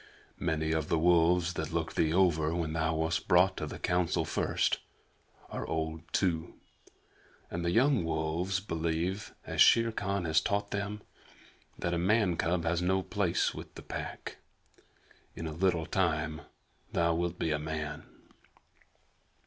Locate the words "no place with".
12.81-13.75